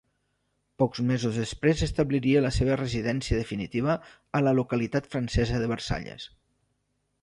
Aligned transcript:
Pocs 0.83 1.01
mesos 1.09 1.37
després 1.41 1.83
establiria 1.89 2.43
la 2.47 2.53
seva 2.57 2.79
residència 2.83 3.39
definitiva 3.45 4.01
a 4.41 4.45
la 4.49 4.59
localitat 4.63 5.15
francesa 5.17 5.65
de 5.65 5.75
Versalles. 5.79 6.31